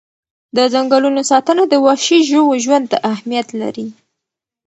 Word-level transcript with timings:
د 0.55 0.57
ځنګلونو 0.73 1.21
ساتنه 1.31 1.63
د 1.67 1.73
وحشي 1.85 2.19
ژوو 2.29 2.59
ژوند 2.63 2.85
ته 2.91 2.97
اهمیت 3.11 3.47
لري. 3.61 3.87